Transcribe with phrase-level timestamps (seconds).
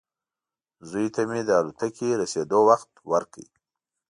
[0.89, 3.45] زوی ته مې د الوتکې رسېدو وخت ورکړ.